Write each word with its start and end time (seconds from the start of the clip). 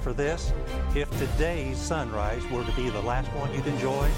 for 0.00 0.12
this? 0.12 0.52
If 0.94 1.10
today's 1.18 1.78
sunrise 1.78 2.46
were 2.50 2.64
to 2.64 2.72
be 2.72 2.90
the 2.90 3.02
last 3.02 3.28
one 3.34 3.52
you'd 3.54 3.66
enjoy, 3.66 4.08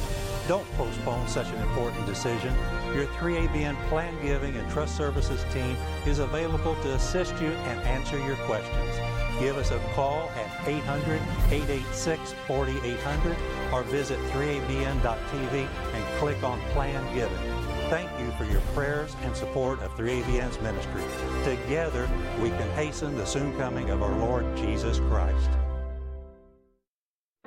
don't 0.49 0.69
postpone 0.73 1.29
such 1.29 1.47
an 1.49 1.63
important 1.63 2.05
decision. 2.07 2.55
Your 2.95 3.07
3ABN 3.19 3.77
Plan 3.89 4.15
Giving 4.23 4.57
and 4.57 4.71
Trust 4.71 4.97
Services 4.97 5.45
team 5.53 5.77
is 6.07 6.19
available 6.19 6.75
to 6.83 6.95
assist 6.95 7.33
you 7.41 7.49
and 7.49 7.81
answer 7.83 8.19
your 8.27 8.37
questions. 8.47 8.97
Give 9.39 9.57
us 9.57 9.71
a 9.71 9.79
call 9.95 10.31
at 10.31 10.69
800 10.69 11.21
886 11.51 12.35
4800 12.47 13.37
or 13.73 13.83
visit 13.85 14.19
3abn.tv 14.31 15.69
and 15.95 16.19
click 16.19 16.43
on 16.43 16.61
Plan 16.71 17.03
Giving. 17.15 17.63
Thank 17.89 18.11
you 18.19 18.31
for 18.33 18.45
your 18.45 18.61
prayers 18.75 19.15
and 19.23 19.37
support 19.37 19.81
of 19.81 19.95
3ABN's 19.97 20.61
ministry. 20.61 21.03
Together, 21.45 22.09
we 22.41 22.49
can 22.51 22.71
hasten 22.73 23.17
the 23.17 23.27
soon 23.27 23.57
coming 23.59 23.91
of 23.91 24.03
our 24.03 24.17
Lord 24.17 24.45
Jesus 24.57 24.99
Christ. 24.99 25.51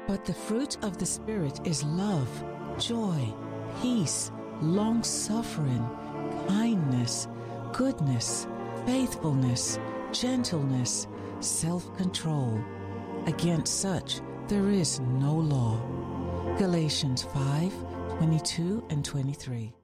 But 0.08 0.24
the 0.24 0.34
fruit 0.34 0.78
of 0.84 0.98
the 0.98 1.06
Spirit 1.06 1.60
is 1.66 1.84
love, 1.84 2.30
joy, 2.78 3.34
peace, 3.82 4.32
long 4.62 5.04
suffering, 5.04 5.88
kindness, 6.48 7.28
goodness, 7.74 8.48
faithfulness, 8.86 9.80
gentleness, 10.12 11.08
self 11.40 11.96
control. 11.98 12.60
Against 13.26 13.80
such 13.80 14.22
there 14.48 14.70
is 14.70 15.00
no 15.00 15.34
law. 15.34 15.80
Galatians 16.58 17.24
5 17.24 17.74
22 18.20 18.84
and 18.90 19.04
23. 19.04 19.75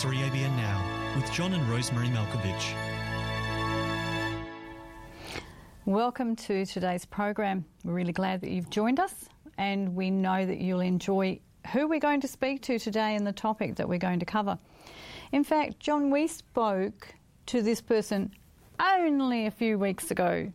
This 0.00 0.10
3ABN 0.10 0.56
Now 0.56 1.14
with 1.14 1.30
John 1.30 1.52
and 1.52 1.68
Rosemary 1.68 2.08
Malkovich. 2.08 2.74
Welcome 5.84 6.36
to 6.36 6.64
today's 6.64 7.04
program. 7.04 7.66
We're 7.84 7.92
really 7.92 8.14
glad 8.14 8.40
that 8.40 8.50
you've 8.50 8.70
joined 8.70 8.98
us, 8.98 9.26
and 9.58 9.94
we 9.94 10.10
know 10.10 10.46
that 10.46 10.58
you'll 10.58 10.80
enjoy 10.80 11.40
who 11.74 11.86
we're 11.86 12.00
going 12.00 12.22
to 12.22 12.28
speak 12.28 12.62
to 12.62 12.78
today 12.78 13.14
and 13.14 13.26
the 13.26 13.32
topic 13.32 13.76
that 13.76 13.86
we're 13.86 13.98
going 13.98 14.20
to 14.20 14.24
cover. 14.24 14.58
In 15.32 15.44
fact, 15.44 15.80
John, 15.80 16.10
we 16.10 16.28
spoke 16.28 17.14
to 17.46 17.60
this 17.60 17.82
person 17.82 18.32
only 18.80 19.44
a 19.44 19.50
few 19.50 19.78
weeks 19.78 20.10
ago 20.10 20.50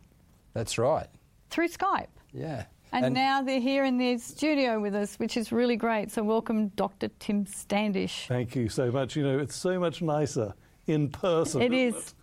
That's 0.53 0.79
right. 0.79 1.07
through 1.51 1.67
Skype. 1.67 2.07
Yeah. 2.33 2.65
And, 3.03 3.13
now 3.13 3.41
they're 3.41 3.59
here 3.59 3.83
in 3.83 3.97
the 3.97 4.17
studio 4.17 4.79
with 4.79 4.95
us, 4.95 5.15
which 5.17 5.35
is 5.37 5.51
really 5.51 5.75
great. 5.75 6.11
So, 6.11 6.23
welcome, 6.23 6.69
Dr. 6.69 7.09
Tim 7.19 7.45
Standish. 7.45 8.27
Thank 8.27 8.55
you 8.55 8.69
so 8.69 8.91
much. 8.91 9.15
You 9.15 9.23
know, 9.23 9.39
it's 9.39 9.55
so 9.55 9.79
much 9.79 10.01
nicer 10.01 10.53
in 10.87 11.09
person. 11.09 11.61
It 11.61 11.73
isn't 11.73 11.99
is. 11.99 12.15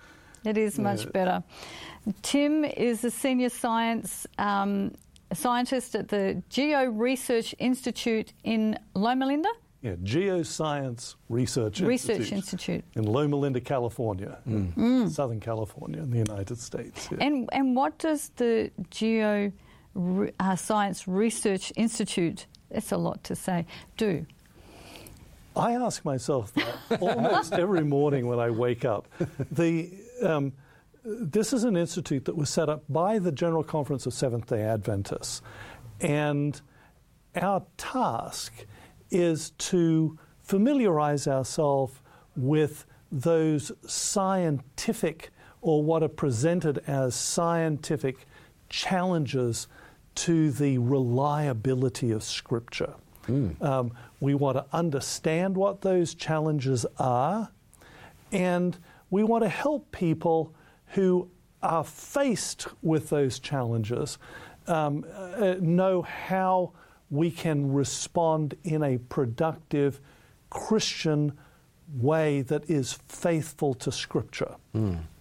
It 0.44 0.58
is 0.58 0.78
much 0.78 1.04
Yeah. 1.04 1.10
better. 1.12 1.44
Tim 2.22 2.64
is 2.64 3.04
a 3.04 3.10
senior 3.10 3.48
science 3.48 4.26
um, 4.38 4.92
scientist 5.32 5.94
at 5.94 6.08
the 6.08 6.42
Geo 6.48 6.84
Research 6.86 7.54
Institute 7.58 8.32
in 8.44 8.76
Loma 8.94 9.26
Linda. 9.26 9.48
Yeah, 9.82 9.94
Geoscience 9.96 11.16
Research 11.28 11.80
Research 11.80 12.30
Institute 12.32 12.36
Institute. 12.36 12.84
in 12.94 13.04
Loma 13.04 13.36
Linda, 13.36 13.60
California, 13.60 14.38
Mm. 14.48 15.10
Southern 15.10 15.40
California, 15.40 16.00
in 16.02 16.10
the 16.10 16.18
United 16.18 16.58
States. 16.58 17.08
yeah. 17.10 17.18
And 17.20 17.48
and 17.52 17.74
what 17.76 17.98
does 17.98 18.30
the 18.36 18.70
Geo 18.90 19.50
Re- 19.94 20.32
uh, 20.40 20.56
Science 20.56 21.06
Research 21.06 21.72
Institute? 21.76 22.46
That's 22.70 22.92
a 22.92 22.96
lot 22.96 23.22
to 23.24 23.36
say. 23.36 23.66
Do 23.96 24.26
I 25.54 25.72
ask 25.72 26.04
myself 26.04 26.52
that 26.54 27.00
almost 27.00 27.52
every 27.52 27.84
morning 27.84 28.26
when 28.26 28.38
I 28.38 28.50
wake 28.50 28.84
up. 28.84 29.06
The 29.50 29.90
um, 30.22 30.52
this 31.04 31.52
is 31.52 31.64
an 31.64 31.76
institute 31.76 32.24
that 32.26 32.36
was 32.36 32.48
set 32.48 32.68
up 32.68 32.84
by 32.88 33.18
the 33.18 33.32
General 33.32 33.64
Conference 33.64 34.06
of 34.06 34.14
Seventh 34.14 34.46
Day 34.46 34.62
Adventists, 34.62 35.42
and 36.00 36.60
our 37.34 37.64
task 37.76 38.66
is 39.10 39.50
to 39.50 40.18
familiarize 40.42 41.26
ourselves 41.26 42.00
with 42.34 42.86
those 43.10 43.72
scientific 43.86 45.30
or 45.60 45.82
what 45.82 46.02
are 46.02 46.08
presented 46.08 46.78
as 46.86 47.14
scientific 47.14 48.26
challenges 48.68 49.68
to 50.14 50.50
the 50.50 50.78
reliability 50.78 52.10
of 52.10 52.22
Scripture. 52.22 52.94
Um, 53.62 53.92
we 54.20 54.34
want 54.34 54.56
to 54.56 54.66
understand 54.72 55.56
what 55.56 55.80
those 55.80 56.14
challenges 56.14 56.84
are, 56.98 57.50
and 58.32 58.76
we 59.10 59.22
want 59.24 59.44
to 59.44 59.48
help 59.48 59.92
people 59.92 60.54
who 60.88 61.30
are 61.62 61.84
faced 61.84 62.66
with 62.82 63.08
those 63.10 63.38
challenges 63.38 64.18
um, 64.66 65.04
uh, 65.14 65.54
know 65.60 66.02
how 66.02 66.72
we 67.10 67.30
can 67.30 67.72
respond 67.72 68.54
in 68.64 68.82
a 68.82 68.98
productive 68.98 70.00
Christian 70.50 71.32
way 71.94 72.42
that 72.42 72.68
is 72.70 72.98
faithful 73.08 73.74
to 73.74 73.92
Scripture. 73.92 74.56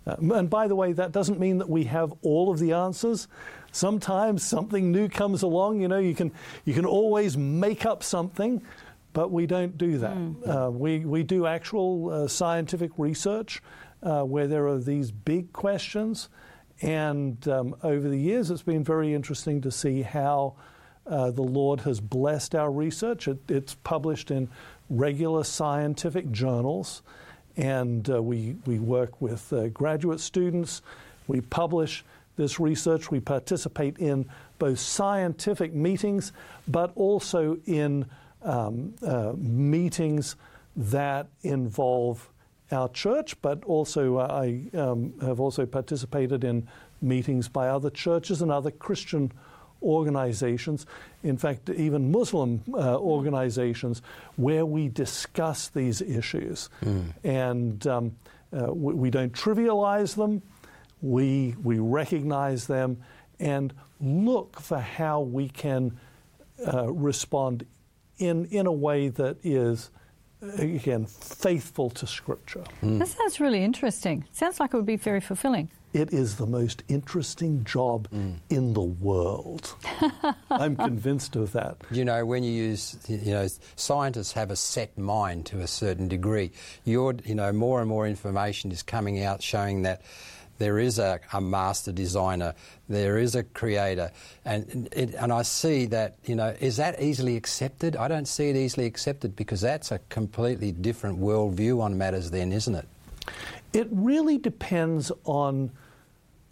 Uh, 0.06 0.16
and 0.34 0.50
by 0.50 0.67
the 0.67 0.75
way, 0.75 0.94
that 0.94 1.12
doesn't 1.12 1.39
mean 1.39 1.59
that 1.59 1.69
we 1.69 1.84
have 1.84 2.13
all 2.23 2.51
of 2.51 2.59
the 2.59 2.72
answers. 2.73 3.28
Sometimes 3.72 4.44
something 4.44 4.91
new 4.91 5.07
comes 5.07 5.44
along. 5.44 5.81
You 5.81 5.88
know, 5.88 6.00
you 6.00 6.16
can 6.16 6.31
you 6.66 6.73
can 6.73 6.85
always 6.85 7.38
make 7.38 7.85
up 7.85 8.03
something, 8.03 8.62
but 9.13 9.31
we 9.31 9.45
don't 9.45 9.78
do 9.78 10.00
that. 10.00 10.17
Uh, 10.45 10.72
we 10.72 11.06
we 11.06 11.23
do 11.23 11.45
actual 11.45 12.09
uh, 12.09 12.28
scientific 12.28 12.91
research 12.97 13.62
uh, 14.03 14.23
where 14.23 14.47
there 14.47 14.67
are 14.67 14.79
these 14.79 15.12
big 15.12 15.53
questions, 15.53 16.29
and 16.81 17.47
um, 17.47 17.75
over 17.83 18.09
the 18.09 18.18
years, 18.18 18.51
it's 18.51 18.63
been 18.63 18.83
very 18.83 19.13
interesting 19.13 19.62
to 19.62 19.72
see 19.72 20.01
how. 20.01 20.56
Uh, 21.03 21.31
the 21.31 21.41
Lord 21.41 21.79
has 21.81 22.00
blessed 22.00 22.53
our 22.53 22.72
research. 22.72 23.28
It, 23.28 23.39
it's 23.50 23.73
published 23.73 24.29
in 24.29 24.50
regular 24.88 25.44
scientific 25.44 26.31
journals, 26.31 27.01
and 27.57 28.09
uh, 28.09 28.22
we, 28.22 28.56
we 28.66 28.79
work 28.79 29.22
with 29.22 29.51
uh, 29.53 29.67
graduate 29.69 30.19
students. 30.19 30.81
We 31.28 31.41
publish 31.41 32.03
this 32.35 32.59
research. 32.59 33.12
We 33.12 33.19
participate 33.19 33.97
in 33.97 34.29
both 34.59 34.79
scientific 34.79 35.73
meetings, 35.73 36.34
but 36.67 36.91
also 36.95 37.57
in 37.66 38.06
um, 38.41 38.94
uh, 39.06 39.34
meetings 39.38 40.35
that 40.75 41.28
involve 41.44 42.29
our 42.72 42.89
church, 42.89 43.39
but 43.41 43.63
also 43.66 44.18
uh, 44.18 44.28
I 44.44 44.78
um, 44.78 45.13
have 45.22 45.39
also 45.39 45.66
participated 45.66 46.44
in 46.44 46.68
meetings 47.01 47.47
by 47.50 47.68
other 47.68 47.89
churches 47.89 48.41
and 48.41 48.51
other 48.51 48.72
Christian 48.72 49.31
organizations, 49.81 50.85
in 51.24 51.38
fact, 51.38 51.70
even 51.70 52.12
Muslim 52.12 52.62
uh, 52.74 52.98
organizations, 52.98 54.02
where 54.36 54.66
we 54.66 54.88
discuss 54.90 55.70
these 55.70 56.02
issues. 56.02 56.70
And 57.24 57.86
um, 57.88 58.16
uh, 58.54 58.74
we, 58.74 58.94
we 58.94 59.09
don't 59.09 59.34
trivialize 59.34 60.16
them, 60.16 60.42
we, 61.02 61.56
we 61.64 61.80
recognize 61.80 62.68
them 62.68 62.98
and 63.40 63.74
look 64.00 64.60
for 64.60 64.80
how 64.80 65.22
we 65.22 65.50
can 65.50 65.98
uh, 66.72 66.92
respond 66.92 67.66
in, 68.18 68.46
in 68.46 68.68
a 68.68 68.72
way 68.72 69.10
that 69.10 69.38
is, 69.44 69.90
again, 70.58 71.06
faithful 71.08 71.90
to 71.90 72.06
Scripture. 72.06 72.64
that 72.81 73.08
sounds 73.08 73.40
really 73.40 73.64
interesting. 73.64 74.26
Sounds 74.31 74.60
like 74.60 74.74
it 74.74 74.78
would 74.78 74.86
be 74.86 74.96
very 74.96 75.22
fulfilling. 75.22 75.70
It 75.94 76.13
is 76.13 76.38
the 76.38 76.46
most 76.46 76.84
interesting 76.88 77.66
job 77.66 78.07
mm. 78.12 78.35
in 78.50 78.74
the 78.74 78.81
world. 78.81 79.75
I'm 80.50 80.77
convinced 80.77 81.36
of 81.36 81.51
that. 81.51 81.77
You 81.92 82.06
know, 82.06 82.25
when 82.25 82.44
you 82.44 82.51
use, 82.51 82.98
you 83.10 83.33
know, 83.33 83.48
scientists 83.75 84.31
have 84.33 84.51
a 84.51 84.56
set 84.56 84.98
mind 84.98 85.45
to 85.48 85.60
a 85.60 85.68
certain 85.68 86.07
degree. 86.07 86.51
You're, 86.86 87.16
you 87.25 87.36
know, 87.36 87.51
more 87.51 87.81
and 87.81 87.89
more 87.89 88.07
information 88.07 88.71
is 88.71 88.83
coming 88.83 89.21
out 89.24 89.44
showing 89.44 89.81
that 89.81 90.01
there 90.62 90.77
is 90.77 91.00
a, 91.00 91.19
a 91.33 91.42
master 91.42 91.92
designer, 91.92 92.54
there 92.88 93.18
is 93.18 93.33
a 93.33 93.44
creator, 93.44 94.12
and 94.45 94.88
it, 94.92 95.16
and 95.16 95.33
I 95.33 95.42
see 95.42 95.88
that, 95.88 96.18
you 96.24 96.36
know, 96.36 96.56
is 96.60 96.77
that 96.77 97.01
easily 97.01 97.36
accepted? 97.36 97.95
I 97.95 98.07
don't 98.07 98.27
see 98.27 98.50
it 98.50 98.56
easily 98.56 98.86
accepted 98.86 99.36
because 99.36 99.60
that's 99.62 99.92
a 99.92 100.00
completely 100.10 100.71
different 100.71 101.19
worldview 101.19 101.81
on 101.81 101.98
matters, 101.98 102.30
then, 102.30 102.54
isn't 102.54 102.75
it? 102.75 102.88
It 103.74 103.88
really 103.89 104.38
depends 104.38 105.12
on 105.24 105.71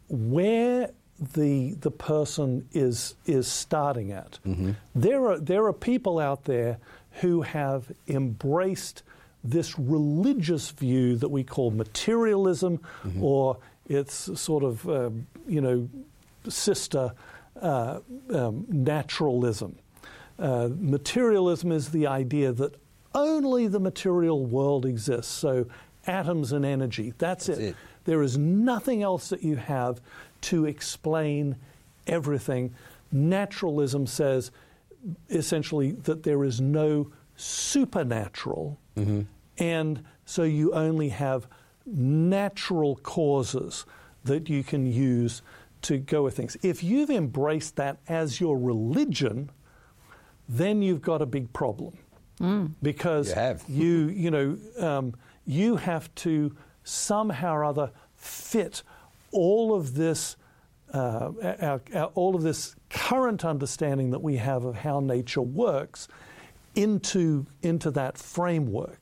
where 0.10 0.92
the 1.34 1.74
the 1.82 1.92
person 1.92 2.68
is 2.72 3.16
is 3.26 3.48
starting 3.48 4.12
at. 4.12 4.40
There 4.96 5.26
are 5.30 5.40
there 5.40 5.66
are 5.66 5.74
people 5.74 6.20
out 6.20 6.46
there 6.46 6.78
who 7.22 7.42
have 7.42 7.92
embraced 8.08 9.04
this 9.44 9.78
religious 9.80 10.72
view 10.72 11.16
that 11.18 11.30
we 11.30 11.44
call 11.44 11.72
materialism, 11.72 12.80
or 13.22 13.58
its 13.88 14.40
sort 14.40 14.64
of 14.64 14.88
um, 14.90 15.28
you 15.48 15.62
know 15.62 15.90
sister 16.48 17.12
uh, 17.62 18.00
um, 18.34 18.66
naturalism. 18.70 19.76
Uh, 20.38 20.70
materialism 20.80 21.72
is 21.72 21.90
the 21.90 22.08
idea 22.08 22.54
that 22.54 22.76
only 23.14 23.68
the 23.68 23.80
material 23.80 24.46
world 24.46 24.86
exists. 24.86 25.32
So 25.34 25.66
atoms 26.08 26.54
and 26.54 26.66
energy, 26.66 27.14
that's, 27.18 27.48
That's 27.48 27.60
it. 27.60 27.66
it. 27.70 27.76
There 28.06 28.22
is 28.24 28.38
nothing 28.38 29.04
else 29.04 29.30
that 29.30 29.44
you 29.44 29.56
have 29.58 30.02
to 30.42 30.66
explain 30.66 31.58
everything. 32.08 32.74
Naturalism 33.12 34.08
says 34.08 34.52
essentially 35.30 35.92
that 35.92 36.24
there 36.24 36.44
is 36.44 36.60
no 36.62 37.12
supernatural, 37.36 38.78
and 39.58 40.04
so 40.26 40.44
you 40.44 40.74
only 40.74 41.10
have 41.10 41.48
natural 41.86 42.98
causes 42.98 43.86
that 44.26 44.50
you 44.50 44.64
can 44.64 44.86
use 44.86 45.42
to 45.84 45.98
go 45.98 46.24
with 46.24 46.36
things. 46.36 46.58
If 46.62 46.84
you've 46.84 47.10
embraced 47.10 47.78
that 47.78 47.98
as 48.10 48.42
your 48.42 48.58
religion, 48.58 49.50
then 50.50 50.82
you've 50.82 51.02
got 51.02 51.22
a 51.22 51.26
big 51.26 51.52
problem 51.54 51.98
because 52.82 53.30
You 53.30 53.36
have. 53.36 53.64
you 53.68 54.08
you 54.10 54.32
know 54.32 54.58
um, 54.80 55.14
you 55.46 55.76
have 55.78 56.14
to 56.16 56.56
somehow 56.90 57.54
or 57.56 57.64
other 57.64 57.92
fit 58.16 58.84
all 59.32 59.74
of 59.76 59.96
this 59.96 60.36
uh, 60.94 61.32
our, 61.62 61.82
our, 61.94 62.06
all 62.16 62.36
of 62.36 62.42
this 62.42 62.76
current 62.90 63.46
understanding 63.46 64.10
that 64.10 64.24
we 64.24 64.38
have 64.38 64.66
of 64.66 64.76
how 64.76 65.00
nature 65.00 65.42
works 65.42 66.08
into 66.76 67.46
into 67.62 67.92
that 67.92 68.18
framework. 68.18 69.00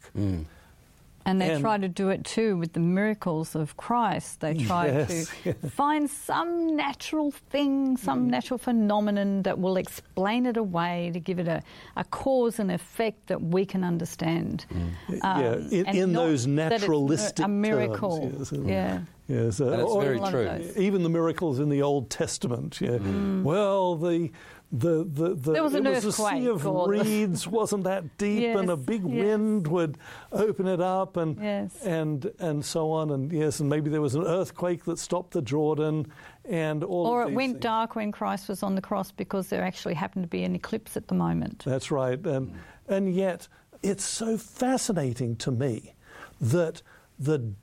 And 1.28 1.42
they 1.42 1.52
And- 1.52 1.62
try 1.62 1.78
to 1.78 1.90
do 1.90 2.08
it 2.10 2.24
too 2.24 2.56
with 2.56 2.72
the 2.72 2.80
miracles 2.80 3.54
of 3.54 3.76
Christ. 3.76 4.40
They 4.40 4.54
try 4.54 4.86
Yes, 4.88 5.30
to 5.44 5.54
find 5.82 6.10
some 6.10 6.52
natural 6.76 7.32
thing, 7.32 7.98
some 7.98 8.30
natural 8.30 8.58
phenomenon 8.58 9.42
that 9.44 9.60
will 9.60 9.76
explain 9.76 10.46
it 10.46 10.56
away 10.56 11.12
to 11.14 11.20
give 11.20 11.38
it 11.38 11.48
a, 11.50 11.62
a 11.98 12.06
cause 12.06 12.60
and 12.60 12.72
effect 12.72 13.28
that 13.28 13.42
we 13.42 13.66
can 13.66 13.84
understand. 13.84 14.66
yeah, 15.10 15.18
Um, 15.22 15.68
in, 15.70 15.86
and 15.86 15.98
in 15.98 16.12
not 16.14 16.20
those 16.28 16.46
that 16.46 16.72
it's 16.72 16.82
naturalistic 16.82 17.46
a 17.46 17.50
miracle. 17.50 18.20
terms, 18.32 18.52
yes. 18.54 18.62
Yeah. 18.66 19.00
Yes, 19.28 19.60
uh, 19.60 19.66
And 19.66 20.02
very 20.02 20.18
A 20.18 20.22
lot 20.22 20.34
of 20.34 20.62
true. 20.76 20.82
even 20.82 21.04
the 21.04 21.10
miracles 21.10 21.60
in 21.60 21.68
the 21.68 21.82
Old 21.82 22.10
Testament. 22.10 22.80
Yeah. 22.80 23.00
Well, 23.44 23.98
the 23.98 24.32
the 24.72 25.06
the, 25.06 25.36
the 25.36 25.52
There 25.54 25.64
was 25.64 25.74
an 25.74 25.88
it 25.88 26.04
was 26.04 26.06
a 26.06 26.12
sea 26.12 26.48
of 26.48 26.66
reeds 26.66 27.48
wasn't 27.60 27.86
that 27.86 28.18
deep, 28.18 28.56
and 28.56 28.70
a 28.70 28.76
big 28.76 29.04
yes. 29.04 29.26
wind 29.26 29.68
would 29.68 29.98
open 30.32 30.68
it 30.68 30.82
up, 30.82 31.16
and 31.16 31.42
Yes. 31.42 31.82
and 31.84 32.30
and 32.40 32.64
so 32.66 32.92
on, 32.92 33.12
and 33.12 33.32
yes, 33.32 33.60
and 33.60 33.70
maybe 33.70 33.90
there 33.90 34.02
was 34.02 34.16
an 34.16 34.26
earthquake 34.26 34.84
that 34.86 35.00
stopped 35.00 35.32
the 35.32 35.42
Jordan, 35.42 36.08
and 36.44 36.84
all. 36.84 37.08
Or 37.08 37.24
it 37.24 37.32
went 37.32 37.54
things. 37.54 37.64
dark 37.64 37.96
when 37.96 38.12
Christ 38.12 38.50
was 38.50 38.62
on 38.62 38.76
the 38.76 38.82
cross 38.82 39.12
because 39.12 39.48
there 39.48 39.64
actually 39.64 39.94
happened 39.94 40.24
to 40.24 40.30
be 40.30 40.44
an 40.44 40.56
eclipse 40.56 40.98
at 40.98 41.08
the 41.08 41.16
moment. 41.16 41.64
That's 41.66 41.90
right. 41.90 42.20
And, 42.26 42.52
mm. 42.52 42.56
and 42.90 43.14
yet, 43.14 43.48
it's 43.82 44.04
so 44.04 44.38
fascinating 44.38 45.38
to 45.38 45.52
me 45.52 45.94
that 46.42 46.82
the 47.18 47.54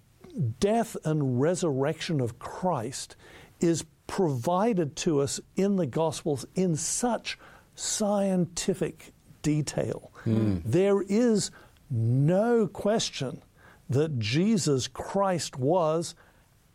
death 0.58 0.96
and 1.04 1.40
resurrection 1.40 2.20
of 2.20 2.38
Christ 2.38 3.16
is 3.60 3.84
provided 4.06 4.96
to 4.96 5.20
us 5.20 5.40
in 5.56 5.76
the 5.76 5.86
Gospels 5.86 6.46
in 6.54 6.76
such 6.76 7.38
scientific 7.74 9.12
detail. 9.42 10.10
Hmm. 10.24 10.58
There 10.64 11.02
is 11.02 11.50
no 11.90 12.66
question 12.66 13.42
that 13.88 14.18
Jesus 14.18 14.88
Christ 14.88 15.58
was 15.58 16.14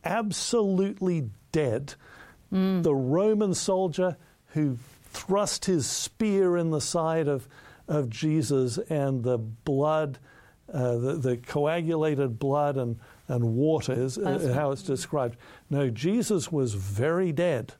absolutely 0.03 1.29
dead. 1.51 1.95
Hmm. 2.49 2.81
The 2.81 2.95
Roman 2.95 3.53
soldier 3.53 4.17
who 4.53 4.77
thrust 5.11 5.65
his 5.65 5.85
spear 5.85 6.57
in 6.57 6.71
the 6.71 6.81
side 6.81 7.27
of, 7.27 7.47
of 7.87 8.09
Jesus 8.09 8.77
and 8.89 9.23
the 9.23 9.37
blood, 9.37 10.19
uh, 10.73 10.97
the, 10.97 11.13
the 11.13 11.37
coagulated 11.37 12.39
blood 12.39 12.77
and, 12.77 12.97
and 13.27 13.55
water 13.55 13.93
is 13.93 14.17
uh, 14.17 14.51
how 14.55 14.71
it's 14.71 14.83
described. 14.83 15.37
No, 15.69 15.89
Jesus 15.89 16.51
was 16.51 16.73
very 16.73 17.31
dead 17.31 17.73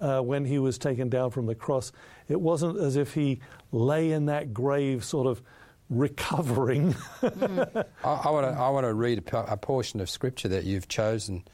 uh, 0.00 0.20
when 0.20 0.46
he 0.46 0.58
was 0.58 0.78
taken 0.78 1.08
down 1.10 1.30
from 1.30 1.44
the 1.46 1.54
cross. 1.54 1.92
It 2.28 2.40
wasn't 2.40 2.78
as 2.78 2.96
if 2.96 3.12
he 3.14 3.40
lay 3.72 4.10
in 4.10 4.26
that 4.26 4.54
grave 4.54 5.04
sort 5.04 5.26
of 5.26 5.42
recovering. 5.90 6.94
I, 7.22 7.84
I 8.04 8.30
want 8.30 8.46
to 8.46 8.52
I 8.58 8.68
want 8.70 8.86
to 8.86 8.94
read 8.94 9.18
a, 9.18 9.22
po- 9.22 9.44
a 9.46 9.56
portion 9.56 10.00
of 10.00 10.08
scripture 10.08 10.48
that 10.48 10.64
you've 10.64 10.88
chosen, 10.88 11.44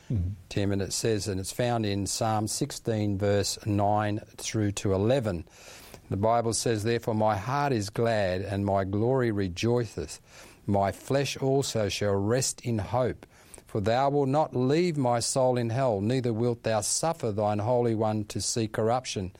Tim, 0.48 0.72
and 0.72 0.82
it 0.82 0.92
says, 0.92 1.26
and 1.26 1.40
it's 1.40 1.52
found 1.52 1.84
in 1.84 2.06
Psalm 2.06 2.46
16, 2.46 3.18
verse 3.18 3.58
9 3.66 4.20
through 4.36 4.72
to 4.72 4.92
11. 4.92 5.44
The 6.10 6.16
Bible 6.16 6.52
says, 6.52 6.84
Therefore 6.84 7.14
my 7.14 7.36
heart 7.36 7.72
is 7.72 7.90
glad, 7.90 8.42
and 8.42 8.64
my 8.64 8.84
glory 8.84 9.32
rejoiceth. 9.32 10.20
My 10.66 10.92
flesh 10.92 11.36
also 11.36 11.88
shall 11.88 12.14
rest 12.14 12.60
in 12.62 12.78
hope. 12.78 13.24
For 13.66 13.80
thou 13.80 14.10
wilt 14.10 14.28
not 14.28 14.54
leave 14.56 14.96
my 14.96 15.20
soul 15.20 15.58
in 15.58 15.70
hell, 15.70 16.00
neither 16.00 16.32
wilt 16.32 16.62
thou 16.62 16.80
suffer 16.80 17.30
thine 17.32 17.58
Holy 17.58 17.94
One 17.94 18.24
to 18.26 18.40
see 18.40 18.68
corruption. 18.68 19.32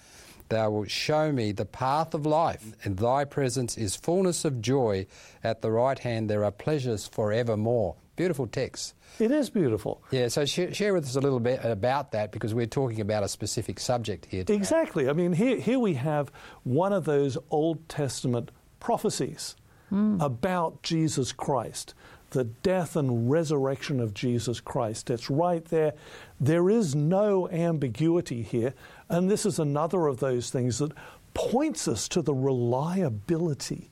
Thou 0.49 0.71
wilt 0.71 0.91
show 0.91 1.33
me 1.33 1.53
the 1.53 1.65
path 1.65 2.15
of 2.15 2.25
life. 2.27 2.73
and 2.85 2.97
thy 2.97 3.25
presence 3.25 3.77
is 3.77 3.97
fullness 3.97 4.45
of 4.45 4.61
joy. 4.61 5.07
At 5.43 5.63
the 5.63 5.71
right 5.71 5.99
hand 5.99 6.31
there 6.31 6.45
are 6.45 6.53
pleasures 6.53 7.07
forevermore. 7.07 7.97
Beautiful 8.15 8.47
text. 8.47 8.95
it 9.19 9.31
is 9.31 9.51
beautiful. 9.51 10.03
Yeah, 10.11 10.29
so 10.29 10.45
share, 10.47 10.73
share 10.73 10.95
with 10.95 11.05
us 11.05 11.17
a 11.17 11.21
little 11.21 11.41
bit 11.41 11.61
about 11.65 12.13
that 12.13 12.33
because 12.33 12.55
we're 12.55 12.67
talking 12.67 13.01
about 13.01 13.23
a 13.25 13.29
specific 13.29 13.79
subject 13.81 14.27
here. 14.27 14.43
today. 14.45 14.55
Exactly. 14.57 15.09
I 15.09 15.13
mean, 15.13 15.33
here, 15.33 15.59
here 15.59 15.79
we 15.79 15.95
have 15.95 16.31
one 16.63 16.93
of 16.93 17.05
those 17.05 17.37
Old 17.51 17.89
Testament 17.89 18.51
prophecies 18.81 19.57
Mm. 19.93 20.21
about 20.21 20.83
Jesus 20.83 21.31
Christ, 21.31 21.95
the 22.31 22.43
death 22.43 22.97
and 22.97 23.31
resurrection 23.31 24.01
of 24.01 24.15
Jesus 24.15 24.59
Christ. 24.59 25.11
It's 25.11 25.31
right 25.31 25.65
there. 25.65 25.93
There 26.41 26.69
is 26.69 26.97
no 26.97 27.49
ambiguity 27.51 28.43
here. 28.43 28.75
And 29.09 29.31
this 29.31 29.47
is 29.47 29.61
another 29.61 30.09
of 30.09 30.19
those 30.19 30.51
things 30.51 30.79
that 30.79 30.91
points 31.35 31.87
us 31.87 32.09
to 32.09 32.21
the 32.21 32.35
reliability 32.35 33.91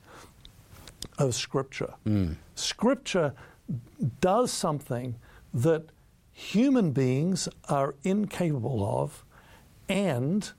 of 1.17 1.33
Scripture. 1.33 1.93
Mm. 2.05 2.35
Scripture 2.55 3.33
does 4.19 4.51
something 4.51 5.15
that 5.53 5.85
human 6.33 6.91
beings 6.91 7.47
are 7.69 7.95
incapable 8.03 8.83
of, 8.83 9.23
and 9.87 10.51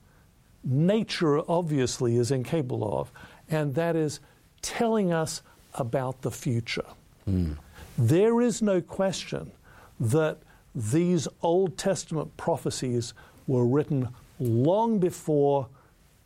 nature 0.64 1.42
obviously 1.46 2.16
is 2.16 2.30
incapable 2.30 2.98
of, 2.98 3.12
and 3.50 3.74
that 3.74 3.94
is 3.94 4.20
telling 4.62 5.12
us 5.12 5.42
about 5.74 6.22
the 6.22 6.30
future. 6.30 6.86
Hmm. 7.24 7.52
There 7.98 8.40
is 8.40 8.62
no 8.62 8.80
question 8.80 9.52
that 9.98 10.38
these 10.74 11.26
Old 11.42 11.78
Testament 11.78 12.36
prophecies 12.36 13.14
were 13.46 13.66
written 13.66 14.08
long 14.38 14.98
before 14.98 15.68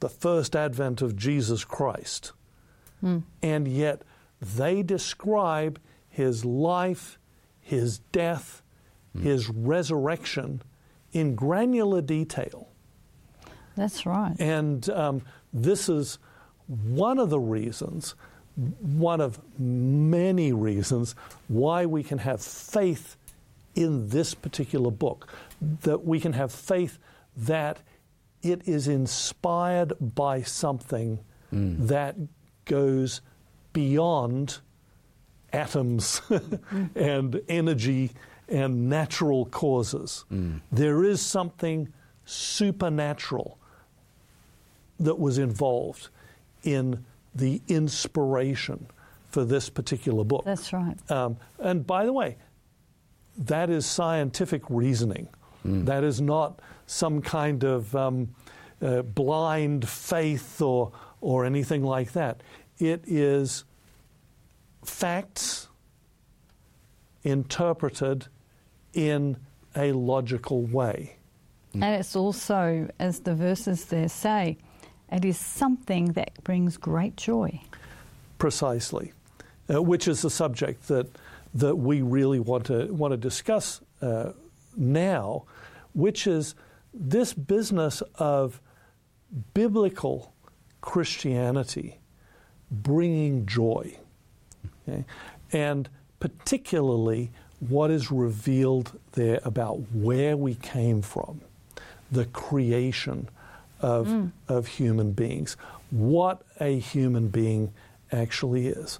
the 0.01 0.09
first 0.09 0.57
advent 0.57 1.03
of 1.03 1.17
Jesus 1.17 1.65
Christ. 1.65 2.33
Hmm. 3.01 3.19
And 3.43 3.69
yet 3.69 4.03
they 4.41 4.83
describe 4.83 5.79
his 6.09 6.45
life, 6.45 7.19
his 7.61 7.99
death, 8.13 8.63
hmm. 9.13 9.23
his 9.23 9.49
resurrection 9.49 10.63
in 11.13 11.35
granular 11.35 12.01
detail. 12.01 12.69
That's 13.77 14.05
right. 14.05 14.35
And 14.39 14.89
um, 14.91 15.23
this 15.53 15.89
is 15.89 16.19
one 16.71 17.19
of 17.19 17.31
the 17.31 17.41
reasons, 17.41 18.15
one 18.57 19.21
of 19.21 19.41
many 19.59 20.53
reasons, 20.53 21.17
why 21.49 21.85
we 21.85 22.03
can 22.03 22.19
have 22.19 22.41
faith 22.41 23.17
in 23.75 24.09
this 24.09 24.35
particular 24.35 24.91
book. 24.91 25.29
That 25.61 26.05
we 26.05 26.21
can 26.21 26.33
have 26.35 26.53
faith 26.53 26.99
that 27.37 27.81
it 28.43 28.67
is 28.67 28.87
inspired 28.87 29.93
by 30.01 30.43
something 30.43 31.19
mm. 31.53 31.89
that 31.89 32.17
goes 32.65 33.21
beyond 33.73 34.59
atoms 35.53 36.23
and 36.95 37.41
energy 37.49 38.13
and 38.49 38.89
natural 38.89 39.47
causes. 39.47 40.25
Mm. 40.33 40.61
There 40.71 41.05
is 41.05 41.21
something 41.21 41.93
supernatural 42.25 43.59
that 45.01 45.19
was 45.19 45.39
involved 45.39 46.09
in 46.63 47.05
the 47.35 47.63
inspiration 47.69 48.87
for 49.29 49.45
this 49.45 49.71
particular 49.71 50.25
book. 50.25 50.45
That's 50.45 50.73
right. 50.73 50.97
Um, 51.11 51.37
and 51.59 51.87
by 51.87 52.05
the 52.05 52.13
way, 52.13 52.37
that 53.39 53.71
is 53.71 53.87
scientific 53.87 54.63
reasoning. 54.69 55.29
That 55.63 56.05
is 56.05 56.21
not 56.21 56.61
some 56.87 57.21
kind 57.21 57.65
of 57.65 57.95
um, 57.95 58.35
uh, 58.81 59.03
blind 59.03 59.87
faith 59.89 60.61
or, 60.63 60.91
or 61.21 61.45
anything 61.45 61.85
like 61.85 62.13
that. 62.13 62.43
It 62.79 63.05
is 63.07 63.65
facts 64.85 65.69
interpreted 67.23 68.29
in 68.95 69.37
a 69.77 69.93
logical 69.93 70.63
way. 70.63 71.17
And 71.75 71.85
it's 71.85 72.17
also, 72.17 72.89
as 72.99 73.21
the 73.21 73.35
verses 73.35 73.85
there 73.85 74.09
say, 74.09 74.57
it 75.13 75.25
is 75.25 75.39
something 75.39 76.13
that 76.13 76.43
brings 76.45 76.77
great 76.77 77.17
joy. 77.17 77.61
Precisely, 78.39 79.13
uh, 79.73 79.83
which 79.83 80.09
is 80.09 80.23
the 80.23 80.31
subject 80.31 80.89
that 80.89 81.09
that 81.55 81.77
we 81.77 82.01
really 82.01 82.41
want 82.41 82.67
to 82.67 82.87
want 82.93 83.13
to 83.13 83.17
discuss 83.17 83.81
uh, 84.01 84.33
now, 84.77 85.45
which 85.95 86.27
is 86.27 86.55
this 86.95 87.33
business 87.33 88.03
of 88.17 88.61
biblical 89.55 90.33
Christianity 90.81 91.99
bringing 92.71 93.47
joy, 93.47 93.97
okay? 94.89 95.05
and 95.53 95.89
particularly 96.21 97.31
what 97.61 97.91
is 97.91 98.11
revealed 98.11 98.99
there 99.13 99.41
about 99.45 99.81
where 99.93 100.37
we 100.37 100.55
came 100.55 101.03
from, 101.03 101.41
the 102.11 102.25
creation 102.27 103.29
of, 103.81 104.09
mm. 104.09 104.33
of 104.49 104.67
human 104.67 105.13
beings, 105.13 105.57
what 105.91 106.43
a 106.61 106.79
human 106.79 107.29
being 107.29 107.73
actually 108.13 108.69
is. 108.69 108.99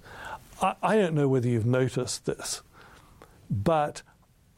I, 0.61 0.75
I 0.81 0.95
don't 0.97 1.13
know 1.13 1.27
whether 1.27 1.47
you've 1.47 1.65
noticed 1.65 2.25
this, 2.25 2.61
but 3.49 4.01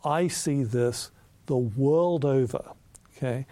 I 0.04 0.28
see 0.28 0.64
this 0.64 1.12
the 1.46 1.58
world 1.58 2.26
over. 2.26 2.72
Okay, 3.18 3.46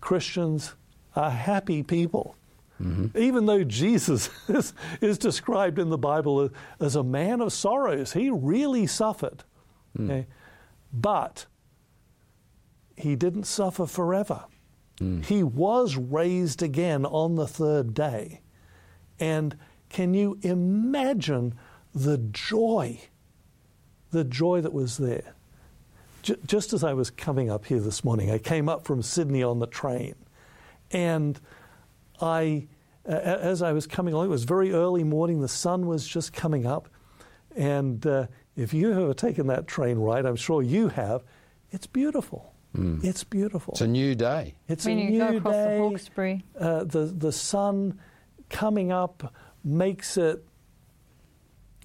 Christians 0.00 0.74
are 1.14 1.30
happy 1.30 1.82
people. 1.82 2.34
Mm-hmm. 2.80 3.18
Even 3.18 3.46
though 3.46 3.64
Jesus 3.64 4.30
is, 4.48 4.72
is, 5.00 5.18
described 5.18 5.78
in 5.78 5.88
the 5.88 5.98
Bible 5.98 6.50
as 6.78 6.94
a 6.94 7.02
man 7.02 7.40
of 7.40 7.52
sorrows, 7.52 8.12
he 8.12 8.30
really 8.30 8.86
suffered. 8.86 9.42
Mm. 9.98 10.04
Okay? 10.04 10.26
But 10.92 11.46
he 12.96 13.16
didn't 13.16 13.44
suffer 13.44 13.86
forever. 13.86 14.44
Mm. 15.00 15.24
He 15.24 15.42
was 15.42 15.96
raised 15.96 16.62
again 16.62 17.04
on 17.06 17.36
the 17.36 17.46
third 17.46 17.94
day. 17.94 18.40
And 19.20 19.56
can 19.88 20.14
you 20.14 20.38
imagine 20.42 21.54
the 21.94 22.18
joy, 22.18 23.00
the 24.10 24.24
joy 24.24 24.60
that 24.60 24.72
was 24.72 24.98
there? 24.98 25.34
J- 26.22 26.36
just 26.46 26.72
as 26.72 26.84
I 26.84 26.92
was 26.94 27.10
coming 27.10 27.50
up 27.50 27.66
here 27.66 27.80
this 27.80 28.04
morning, 28.04 28.30
I 28.30 28.38
came 28.38 28.68
up 28.68 28.84
from 28.84 29.02
Sydney 29.02 29.42
on 29.42 29.58
the 29.58 29.66
train. 29.66 30.14
And 30.90 31.40
I, 32.20 32.66
uh, 33.08 33.12
as 33.12 33.62
I 33.62 33.72
was 33.72 33.86
coming 33.86 34.14
along, 34.14 34.26
it 34.26 34.30
was 34.30 34.44
very 34.44 34.72
early 34.72 35.04
morning, 35.04 35.40
the 35.40 35.48
sun 35.48 35.86
was 35.86 36.06
just 36.06 36.32
coming 36.32 36.66
up. 36.66 36.88
And 37.56 38.06
uh, 38.06 38.26
if 38.56 38.74
you've 38.74 38.96
ever 38.96 39.14
taken 39.14 39.46
that 39.48 39.66
train 39.66 39.98
ride, 39.98 40.26
I'm 40.26 40.36
sure 40.36 40.62
you 40.62 40.88
have, 40.88 41.22
it's 41.70 41.86
beautiful. 41.86 42.54
Mm. 42.76 43.02
It's 43.02 43.24
beautiful. 43.24 43.72
It's 43.72 43.80
a 43.80 43.86
new 43.86 44.14
day. 44.14 44.54
It's 44.68 44.84
when 44.84 44.98
a 44.98 45.02
you 45.02 45.10
new 45.10 45.18
go 45.18 45.36
across 45.38 45.54
day. 45.54 45.76
the 45.76 45.82
Hawkesbury. 45.82 46.44
Uh, 46.58 46.84
the 46.84 47.00
the 47.06 47.32
sun 47.32 47.98
coming 48.50 48.92
up 48.92 49.34
makes 49.64 50.16
it 50.16 50.44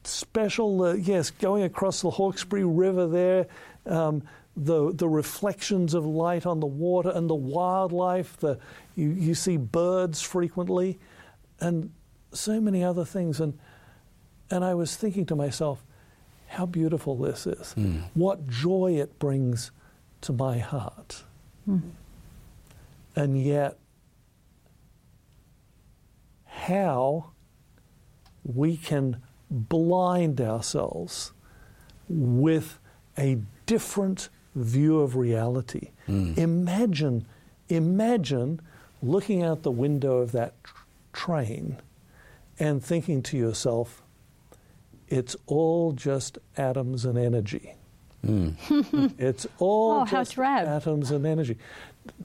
special. 0.03 0.83
Uh, 0.83 0.93
yes, 0.93 1.29
going 1.31 1.63
across 1.63 2.01
the 2.01 2.09
Hawkesbury 2.11 2.65
River 2.65 3.07
there, 3.07 3.47
um, 3.85 4.23
the 4.57 4.93
the 4.93 5.07
reflections 5.07 5.93
of 5.93 6.05
light 6.05 6.45
on 6.45 6.59
the 6.59 6.67
water 6.67 7.11
and 7.13 7.29
the 7.29 7.35
wildlife. 7.35 8.37
The 8.37 8.59
you 8.95 9.09
you 9.09 9.35
see 9.35 9.57
birds 9.57 10.21
frequently, 10.21 10.99
and 11.59 11.91
so 12.33 12.59
many 12.59 12.83
other 12.83 13.05
things. 13.05 13.39
And 13.39 13.57
and 14.51 14.63
I 14.65 14.73
was 14.73 14.95
thinking 14.95 15.25
to 15.27 15.35
myself, 15.35 15.83
how 16.47 16.65
beautiful 16.65 17.15
this 17.15 17.47
is. 17.47 17.73
Mm. 17.77 18.03
What 18.13 18.47
joy 18.47 18.97
it 18.99 19.17
brings 19.17 19.71
to 20.23 20.33
my 20.33 20.57
heart. 20.57 21.23
Mm-hmm. 21.69 21.89
And 23.15 23.41
yet, 23.41 23.77
how 26.45 27.31
we 28.43 28.77
can 28.77 29.21
blind 29.49 30.41
ourselves 30.41 31.31
with 32.09 32.79
a 33.17 33.37
different 33.65 34.29
view 34.55 34.99
of 34.99 35.15
reality. 35.15 35.91
Mm. 36.07 36.37
Imagine, 36.37 37.25
imagine 37.69 38.61
looking 39.01 39.43
out 39.43 39.63
the 39.63 39.71
window 39.71 40.17
of 40.17 40.31
that 40.31 40.63
tr- 40.63 40.73
train 41.11 41.77
and 42.59 42.83
thinking 42.83 43.21
to 43.23 43.37
yourself, 43.37 44.01
it's 45.07 45.35
all 45.45 45.91
just 45.91 46.37
atoms 46.57 47.05
and 47.05 47.17
energy. 47.17 47.75
Mm. 48.25 49.13
it's 49.17 49.45
all 49.59 50.01
oh, 50.01 50.05
just 50.05 50.37
atoms 50.39 51.11
and 51.11 51.25
energy. 51.25 51.57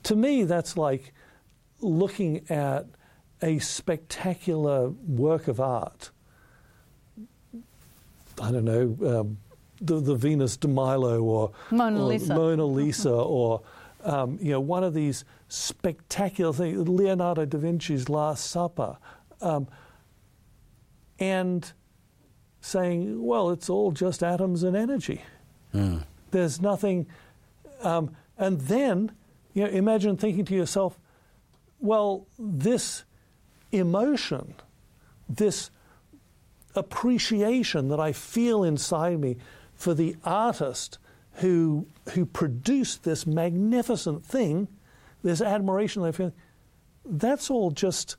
To 0.04 0.16
me, 0.16 0.44
that's 0.44 0.76
like 0.76 1.12
looking 1.80 2.48
at 2.50 2.86
a 3.42 3.58
spectacular 3.58 4.90
work 4.90 5.48
of 5.48 5.60
art. 5.60 6.10
I 8.40 8.52
don't 8.52 8.64
know, 8.64 9.20
um, 9.20 9.38
the, 9.80 10.00
the 10.00 10.14
Venus 10.14 10.56
de 10.56 10.68
Milo 10.68 11.20
or 11.22 11.52
Mona 11.70 12.00
or 12.00 12.08
Lisa, 12.08 12.34
Mona 12.34 12.64
Lisa 12.80 13.12
or 13.12 13.62
um, 14.04 14.38
you 14.40 14.52
know 14.52 14.60
one 14.60 14.84
of 14.84 14.94
these 14.94 15.24
spectacular 15.48 16.52
things, 16.52 16.88
Leonardo 16.88 17.44
da 17.44 17.58
Vinci's 17.58 18.08
Last 18.08 18.50
Supper, 18.50 18.96
um, 19.40 19.66
and 21.18 21.72
saying, 22.60 23.22
well, 23.22 23.50
it's 23.50 23.68
all 23.70 23.92
just 23.92 24.22
atoms 24.22 24.62
and 24.62 24.76
energy. 24.76 25.22
Mm. 25.74 26.04
There's 26.30 26.60
nothing. 26.60 27.06
Um, 27.82 28.14
and 28.36 28.60
then, 28.62 29.12
you 29.54 29.64
know, 29.64 29.70
imagine 29.70 30.16
thinking 30.16 30.44
to 30.46 30.54
yourself, 30.54 30.98
well, 31.80 32.26
this 32.38 33.04
emotion, 33.72 34.54
this 35.28 35.70
appreciation 36.74 37.88
that 37.88 38.00
I 38.00 38.12
feel 38.12 38.64
inside 38.64 39.20
me 39.20 39.36
for 39.74 39.94
the 39.94 40.16
artist 40.24 40.98
who, 41.34 41.86
who 42.14 42.26
produced 42.26 43.04
this 43.04 43.26
magnificent 43.26 44.24
thing, 44.24 44.68
this 45.22 45.40
admiration 45.40 46.02
that 46.02 46.08
I 46.08 46.12
feel, 46.12 46.32
that's 47.04 47.50
all 47.50 47.70
just 47.70 48.16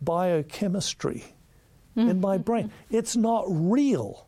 biochemistry 0.00 1.24
mm. 1.96 2.10
in 2.10 2.20
my 2.20 2.38
brain. 2.38 2.70
It's 2.90 3.16
not 3.16 3.44
real. 3.48 4.26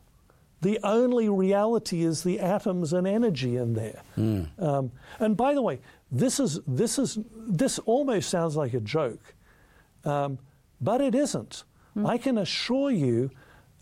The 0.65 0.79
only 0.81 1.29
reality 1.29 2.01
is 2.01 2.23
the 2.23 2.39
atoms 2.39 2.91
and 2.91 3.05
energy 3.07 3.55
in 3.55 3.75
there. 3.75 4.01
Mm. 4.17 4.59
Um, 4.59 4.91
and 5.19 5.37
by 5.37 5.53
the 5.53 5.61
way, 5.61 5.79
this 6.11 6.39
is 6.39 6.59
this 6.65 6.97
is 6.97 7.19
this 7.35 7.77
almost 7.85 8.31
sounds 8.31 8.55
like 8.55 8.73
a 8.73 8.79
joke, 8.79 9.35
um, 10.05 10.39
but 10.81 11.01
it 11.01 11.13
isn't. 11.13 11.65
Mm. 11.95 12.09
I 12.09 12.17
can 12.17 12.39
assure 12.39 12.89
you 12.89 13.29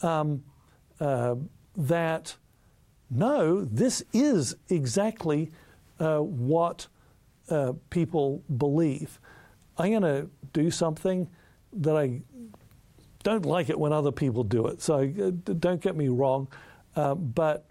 um, 0.01 0.43
uh, 0.99 1.35
that 1.77 2.35
no, 3.09 3.63
this 3.63 4.03
is 4.11 4.53
exactly 4.67 5.53
uh, 6.01 6.17
what 6.17 6.87
uh, 7.47 7.71
people 7.91 8.43
believe. 8.57 9.21
I'm 9.77 9.91
going 9.91 10.01
to 10.01 10.29
do 10.51 10.69
something 10.69 11.29
that 11.71 11.95
I 11.95 12.23
don't 13.23 13.45
like 13.45 13.69
it 13.69 13.79
when 13.79 13.93
other 13.93 14.11
people 14.11 14.43
do 14.43 14.67
it. 14.67 14.81
So 14.81 14.95
uh, 14.97 15.31
don't 15.53 15.79
get 15.79 15.95
me 15.95 16.09
wrong. 16.09 16.49
Uh, 16.95 17.15
but 17.15 17.65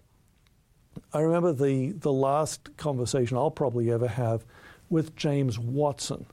I 1.13 1.21
remember 1.21 1.53
the, 1.53 1.91
the 1.91 2.11
last 2.11 2.75
conversation 2.77 3.37
I'll 3.37 3.51
probably 3.51 3.91
ever 3.91 4.07
have 4.07 4.45
with 4.89 5.15
James 5.15 5.57
Watson. 5.57 6.25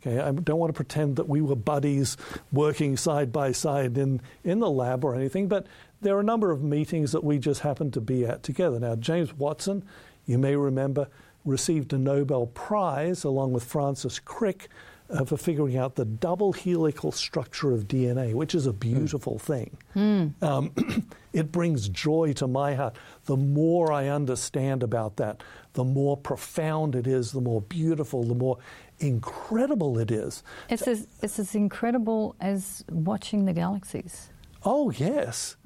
Okay, 0.00 0.20
I 0.20 0.30
don't 0.30 0.58
want 0.58 0.70
to 0.70 0.76
pretend 0.76 1.16
that 1.16 1.28
we 1.28 1.40
were 1.40 1.56
buddies 1.56 2.16
working 2.52 2.96
side 2.96 3.32
by 3.32 3.52
side 3.52 3.98
in, 3.98 4.20
in 4.44 4.60
the 4.60 4.70
lab 4.70 5.04
or 5.04 5.14
anything, 5.14 5.48
but 5.48 5.66
there 6.00 6.16
are 6.16 6.20
a 6.20 6.24
number 6.24 6.50
of 6.50 6.62
meetings 6.62 7.12
that 7.12 7.24
we 7.24 7.38
just 7.38 7.62
happened 7.62 7.92
to 7.94 8.00
be 8.00 8.24
at 8.24 8.42
together. 8.42 8.78
Now, 8.78 8.94
James 8.94 9.34
Watson, 9.34 9.84
you 10.26 10.38
may 10.38 10.54
remember, 10.54 11.08
received 11.44 11.92
a 11.92 11.98
Nobel 11.98 12.46
Prize 12.46 13.24
along 13.24 13.52
with 13.52 13.64
Francis 13.64 14.18
Crick 14.18 14.68
uh, 15.10 15.24
for 15.24 15.36
figuring 15.36 15.76
out 15.76 15.94
the 15.94 16.04
double 16.04 16.52
helical 16.52 17.12
structure 17.12 17.72
of 17.72 17.86
DNA, 17.86 18.34
which 18.34 18.54
is 18.54 18.66
a 18.66 18.72
beautiful 18.72 19.36
mm. 19.36 19.40
thing. 19.40 19.78
Mm. 19.94 20.42
Um, 20.42 21.08
it 21.32 21.52
brings 21.52 21.88
joy 21.88 22.32
to 22.34 22.46
my 22.46 22.74
heart. 22.74 22.96
The 23.24 23.36
more 23.36 23.92
I 23.92 24.08
understand 24.08 24.82
about 24.82 25.16
that, 25.16 25.42
the 25.74 25.84
more 25.84 26.16
profound 26.16 26.94
it 26.94 27.06
is, 27.06 27.32
the 27.32 27.40
more 27.40 27.60
beautiful, 27.60 28.24
the 28.24 28.34
more 28.34 28.58
incredible 28.98 29.98
it 29.98 30.10
is. 30.10 30.42
It's 30.68 30.88
as, 30.88 31.06
it's 31.22 31.38
as 31.38 31.54
incredible 31.54 32.34
as 32.40 32.84
watching 32.90 33.44
the 33.44 33.52
galaxies. 33.52 34.30
Oh, 34.64 34.90
yes. 34.90 35.56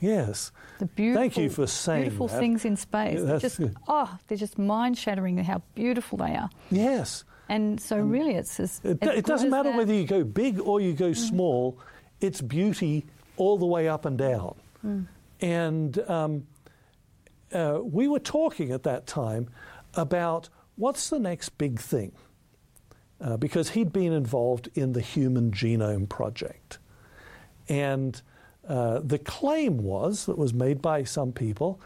Yes. 0.00 0.52
The 0.78 0.86
beautiful, 0.86 1.22
Thank 1.22 1.36
you 1.36 1.50
for 1.50 1.66
saying 1.66 2.02
beautiful 2.02 2.28
that. 2.28 2.38
things 2.38 2.64
in 2.64 2.76
space. 2.76 3.20
Yeah, 3.20 3.38
just 3.38 3.60
oh, 3.88 4.18
they're 4.26 4.38
just 4.38 4.58
mind 4.58 4.96
shattering 4.96 5.38
how 5.38 5.62
beautiful 5.74 6.18
they 6.18 6.36
are. 6.36 6.50
Yes. 6.70 7.24
And 7.48 7.80
so, 7.80 7.98
really, 7.98 8.34
it's 8.34 8.60
as, 8.60 8.80
it, 8.84 8.98
as 9.02 9.18
it 9.18 9.24
doesn't 9.24 9.50
matter 9.50 9.72
whether 9.72 9.92
you 9.92 10.06
go 10.06 10.22
big 10.22 10.60
or 10.60 10.80
you 10.80 10.92
go 10.92 11.10
mm. 11.10 11.16
small. 11.16 11.78
It's 12.20 12.40
beauty 12.40 13.06
all 13.36 13.56
the 13.56 13.66
way 13.66 13.88
up 13.88 14.04
and 14.04 14.18
down. 14.18 14.54
Mm. 14.84 15.06
And 15.40 15.98
um, 16.10 16.46
uh, 17.52 17.78
we 17.82 18.08
were 18.08 18.18
talking 18.18 18.72
at 18.72 18.82
that 18.82 19.06
time 19.06 19.48
about 19.94 20.48
what's 20.76 21.10
the 21.10 21.18
next 21.18 21.50
big 21.58 21.80
thing? 21.80 22.12
Uh, 23.20 23.36
because 23.36 23.70
he'd 23.70 23.92
been 23.92 24.12
involved 24.12 24.68
in 24.74 24.92
the 24.92 25.00
Human 25.00 25.50
Genome 25.50 26.08
Project. 26.08 26.78
And 27.68 28.20
uh, 28.68 29.00
the 29.00 29.18
claim 29.18 29.78
was, 29.78 30.26
that 30.26 30.38
was 30.38 30.52
made 30.52 30.82
by 30.82 31.04
some 31.04 31.32
people, 31.32 31.80